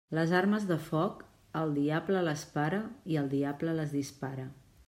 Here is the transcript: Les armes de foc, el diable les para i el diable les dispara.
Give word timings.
Les 0.17 0.31
armes 0.37 0.63
de 0.69 0.77
foc, 0.85 1.21
el 1.61 1.75
diable 1.77 2.25
les 2.31 2.47
para 2.57 2.83
i 3.15 3.23
el 3.25 3.33
diable 3.37 3.81
les 3.83 3.99
dispara. 4.01 4.53